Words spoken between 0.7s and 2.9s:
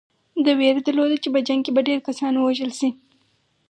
درلوده چې په جنګ کې به ډېر کسان ووژل شي.